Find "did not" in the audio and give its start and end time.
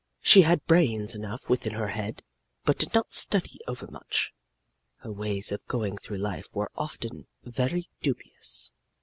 2.79-3.13